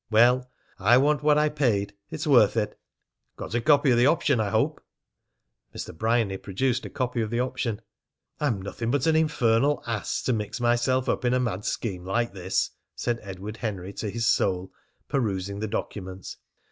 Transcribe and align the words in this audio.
Well, 0.09 0.49
I 0.79 0.97
want 0.97 1.21
what 1.21 1.37
I 1.37 1.47
paid. 1.49 1.93
It's 2.09 2.25
worth 2.25 2.57
it!" 2.57 2.75
"Got 3.37 3.53
a 3.53 3.61
copy 3.61 3.91
of 3.91 3.99
the 3.99 4.07
option, 4.07 4.39
I 4.39 4.49
hope!" 4.49 4.83
Mr. 5.75 5.95
Bryany 5.95 6.37
produced 6.37 6.87
a 6.87 6.89
copy 6.89 7.21
of 7.21 7.29
the 7.29 7.39
option. 7.39 7.81
"I 8.39 8.47
am 8.47 8.63
nothing 8.63 8.89
but 8.89 9.05
an 9.05 9.15
infernal 9.15 9.83
ass 9.85 10.23
to 10.23 10.33
mix 10.33 10.59
myself 10.59 11.07
up 11.07 11.23
in 11.23 11.35
a 11.35 11.39
mad 11.39 11.65
scheme 11.65 12.03
like 12.03 12.33
this," 12.33 12.71
said 12.95 13.19
Edward 13.21 13.57
Henry 13.57 13.93
to 13.93 14.09
his 14.09 14.25
soul, 14.25 14.71
perusing 15.07 15.59
the 15.59 15.67
documents. 15.67 16.37